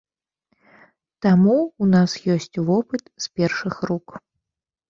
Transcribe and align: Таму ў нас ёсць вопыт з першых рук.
Таму 1.25 1.57
ў 1.57 1.85
нас 1.93 2.11
ёсць 2.39 2.61
вопыт 2.71 3.03
з 3.27 3.33
першых 3.41 3.75
рук. 3.93 4.07